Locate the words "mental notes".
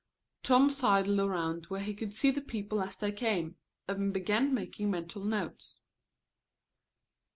4.89-5.77